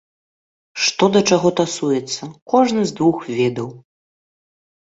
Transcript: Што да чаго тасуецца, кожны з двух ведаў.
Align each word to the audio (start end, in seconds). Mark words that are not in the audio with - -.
Што 0.85 1.09
да 1.15 1.21
чаго 1.35 1.51
тасуецца, 1.59 2.23
кожны 2.55 2.81
з 2.89 2.99
двух 3.03 3.17
ведаў. 3.43 3.69